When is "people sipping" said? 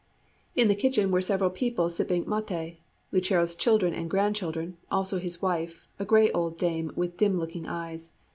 1.51-2.25